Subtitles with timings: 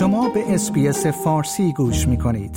[0.00, 2.56] شما به SBS فارسی گوش می کنید.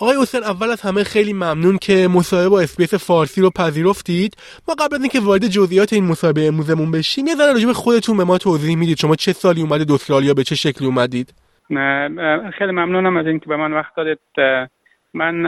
[0.00, 4.36] آقای حسین اول از همه خیلی ممنون که مصاحبه با SBS فارسی رو پذیرفتید.
[4.68, 8.16] ما قبل از اینکه وارد جزئیات این مصاحبه امروزمون بشیم یه ذره راجع به خودتون
[8.16, 8.98] به ما توضیح می‌دید.
[8.98, 11.34] شما چه سالی اومدید؟ استرالیا به چه شکلی اومدید؟
[12.58, 14.18] خیلی ممنونم از اینکه به من وقت دادید.
[15.14, 15.46] من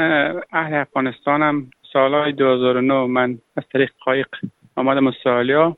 [0.53, 1.71] اهل افغانستانم.
[1.93, 4.29] سالهای 2009 من از طریق قایق
[4.77, 5.77] آمدم استرالیا.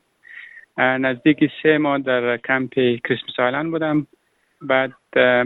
[0.77, 4.07] نزدیک سه ماه در کمپ کریسمس آیلند بودم.
[4.61, 4.93] بعد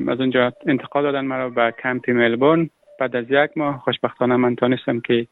[0.10, 2.70] از اونجا انتقال دادن مرا به کمپ ملبورن.
[3.00, 5.28] بعد از یک ماه خوشبختانه من تانستم که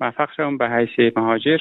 [0.00, 1.58] موفق شدم به حیث مهاجر.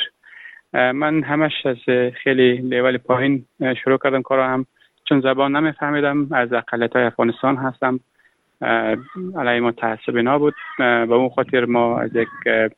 [0.73, 1.77] من همش از
[2.23, 3.45] خیلی لیول پایین
[3.83, 4.65] شروع کردم کار هم.
[5.09, 7.99] چون زبان نمیفهمیدم از اقلیت های افغانستان هستم.
[9.37, 12.27] علیه ما تعصب نبود به اون خاطر ما از یک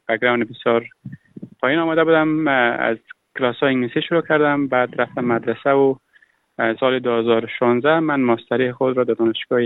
[0.10, 0.86] بگراند بسیار
[1.60, 2.48] پایین آمده بودم.
[2.48, 2.98] از
[3.38, 4.68] کلاس های انگلیسی شروع کردم.
[4.68, 5.96] بعد رفتم مدرسه و
[6.80, 9.62] سال 2016 من ماستری خود را در دانشگاه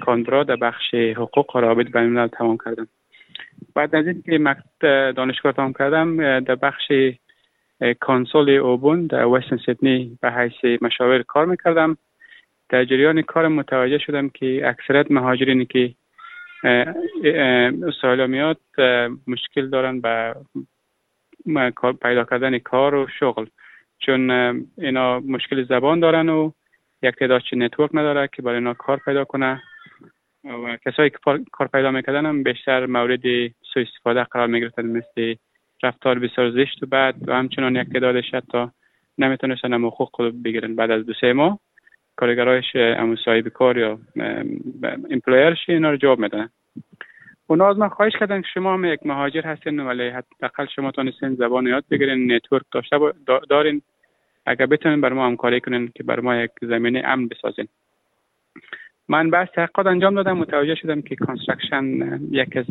[0.00, 2.88] کاندرا در بخش حقوق رابط بین الملل تمام کردم.
[3.74, 4.56] بعد از اینکه
[5.16, 6.92] دانشگاه تمام کردم در بخش
[8.00, 11.96] کانسول اوبون در وستن سیدنی به حیث مشاور کار می‌کردم.
[12.68, 15.94] در جریان کار متوجه شدم که اکثرت مهاجرینی که
[17.86, 18.60] استرالیا میاد
[19.26, 20.34] مشکل دارن به
[22.02, 23.46] پیدا کردن کار و شغل.
[24.06, 24.30] چون
[24.78, 26.50] اینا مشکل زبان دارن و
[27.02, 29.62] یک تعداد نتورک نداره که برای اینا کار پیدا کنه.
[30.44, 31.18] و کسایی که
[31.52, 33.22] کار پیدا می‌کردن هم بیشتر مورد
[33.74, 35.34] سوء استفاده قرار می‌گرفتن مثل
[35.82, 38.66] رفتار بسیار زشت و بعد و همچنان یک تعدادش حتی
[39.18, 41.58] نمی‌تونستن هم حقوق بگیرن بعد از دو سه ماه.
[42.16, 43.98] کارگرایش امو صاحب کار یا
[45.10, 46.48] employer ش اینا رو جواب میدن.
[47.52, 51.34] اونا از من خواهش کردن که شما هم یک مهاجر هستین ولی حداقل شما تونستین
[51.34, 52.98] زبان یاد بگیرین network داشته
[53.48, 53.82] دارین.
[54.46, 57.68] اگر بتونین بر ما همکاری کنین که بر ما یک زمینه امن بسازین.
[59.08, 61.84] من بحث تحقیقات انجام دادم متوجه شدم که construction
[62.30, 62.66] یک از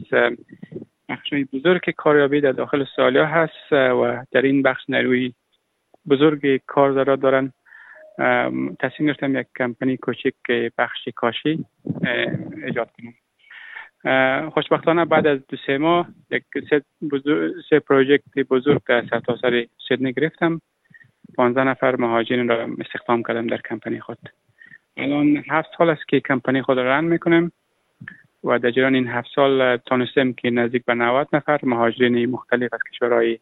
[1.09, 5.33] بخشای بزرگ کاریابی در داخل استرالیا هست و در این بخش نیروی
[6.09, 7.53] بزرگ کار ضرورت دارن.
[8.79, 10.33] تصمیم گرفتم یک کمپانی کوچک
[10.77, 11.65] بخش کاشی
[12.65, 13.13] ایجاد کنم.
[14.53, 16.81] خوشبختانه بعد از دو سه ماه یک سه,
[17.69, 20.61] سه پروژکت بزرگ در سرتاسر سیدنی گرفتم.
[21.37, 24.17] 15 نفر مهاجرین را استخدام کردم در کمپانی خود.
[24.97, 27.51] الان هفت سال است که کمپانی خود را رن می‌کنم
[28.43, 32.79] و در جریان این هفت سال تانستم که نزدیک به 90 نفر مهاجرین مختلف از
[32.91, 33.39] کشورهای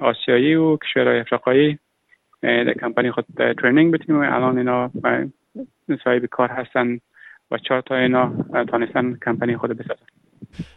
[0.00, 1.78] آسیایی و کشورهای افریقایی
[2.42, 4.90] در کمپانی خود ترینینگ بتیم و الان اینا
[6.04, 6.98] صاحب کار هستن.
[7.52, 8.32] و چهار تا اینا
[8.70, 10.04] تانستن کمپانی خود بسازن.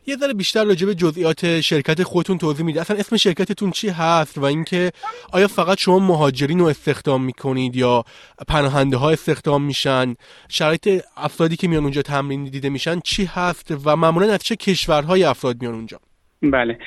[0.08, 4.38] یه ذره بیشتر راجع به جزئیات شرکت خودتون توضیح می‌دید اصلا اسم شرکتتون چی هست
[4.38, 4.92] و اینکه
[5.34, 8.04] آیا فقط شما مهاجرین رو استخدام می‌کنید یا
[8.48, 10.16] پناهنده ها استخدام میشن؟
[10.50, 10.88] شرایط
[11.18, 15.62] افرادی که میان اونجا تمرین دیده میشن چی هست و معمولا از چه کشورهای افراد
[15.62, 15.98] میان اونجا؟
[16.42, 16.80] بله.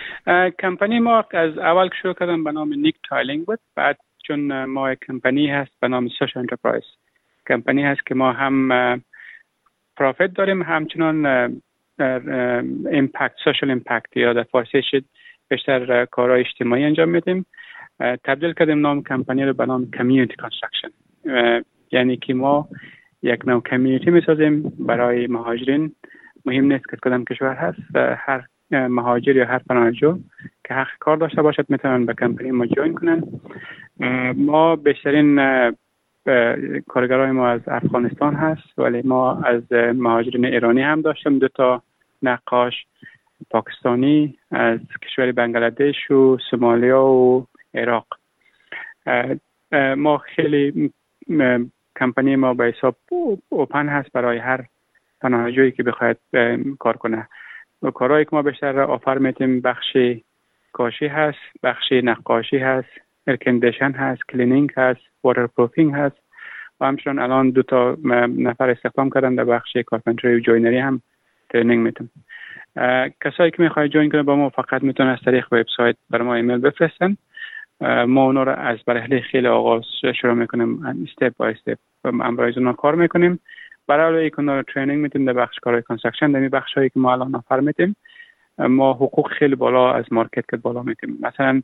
[0.62, 3.58] کمپانی ما از اول شروع کردم به نام نیک tiling بود.
[3.76, 6.84] بعد چون ما کمپانی هست به نام social enterprise.
[7.48, 8.72] کمپانی هست که ما هم
[9.98, 10.62] profit داریم.
[10.62, 11.26] همچنان
[12.90, 15.04] impact social impact یا در فارسی شد
[15.48, 17.46] بیشتر کارهای اجتماعی انجام میدیم.
[18.24, 20.88] تبدیل کردیم نام کمپانی رو به نام Community Construction
[21.92, 22.68] یعنی که ما
[23.22, 24.72] یک نوع community می‌سازیم.
[24.78, 25.92] برای مهاجرین
[26.46, 30.18] مهم نیست که کدام کشور هست هر مهاجر یا هر پناهجو
[30.64, 33.22] که حق کار داشته باشد می‌تونن به کمپانی ما جوین کنن.
[34.36, 35.40] ما بیشترین
[36.88, 41.82] کارگرای ما از افغانستان هست ولی ما از مهاجرین ایرانی هم داشتیم دو تا
[42.22, 42.86] نقاش
[43.50, 48.06] پاکستانی از کشور بنگلادش و سومالیا و عراق.
[49.96, 50.92] ما خیلی
[51.98, 52.96] کمپانی ما به حساب
[53.48, 54.64] open هست برای هر
[55.20, 56.16] پناهجویی که بخواید
[56.78, 57.28] کار کنه.
[57.94, 59.96] کارهایی که ما بیشتر offer میتیم بخش
[60.72, 63.07] کاشی هست بخش نقاشی هست.
[63.28, 66.16] air condition هست cleaning هست waterproofing هست
[66.80, 67.96] و همچنان الان دو تا
[68.38, 71.02] نفر استخدام کردن در بخش carpentry و joinery هم
[71.50, 72.08] training میتون
[73.24, 76.58] کسایی که می‌خواد join کنه با ما فقط می‌تونن از طریق وبسایت برای ما ایمیل
[76.58, 77.16] بفرستن.
[78.06, 79.84] ما اونا رو از مرحله خیلی آغاز
[80.20, 83.40] شروع می‌کنیم step by step امرای از اونا کار می‌کنیم.
[83.86, 87.12] برای که اونا رو training میتیم در بخش کارهای construction در بخش هایی که ما
[87.12, 87.96] الان نفر میتیم
[88.58, 91.18] ما حقوق خیلی بالا از مارکت که بالا میتیم.
[91.20, 91.62] مثلا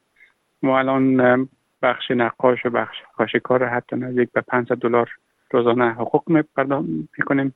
[0.64, 1.48] ما الان
[1.82, 5.10] بخش نقاش و بخش کاشیکار حتی نزدیک به 500 دلار
[5.50, 6.22] روزانه حقوق
[7.18, 7.54] می‌کنیم.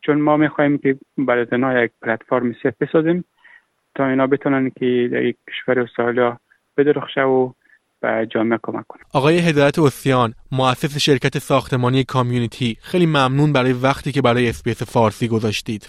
[0.00, 3.24] چون ما می‌خواهیم که برای زنها یک پلتفرم safe بسازیم
[3.94, 6.38] تا اینا بتونن که در یک کشور استرالیا
[6.76, 7.52] بدرخشه و
[8.00, 14.12] به جامعه کمک کنم آقای هدایت اوسیان مؤسس شرکت ساختمانی CommUnity خیلی ممنون برای وقتی
[14.12, 15.88] که برای اس‌بی‌اس فارسی گذاشتید.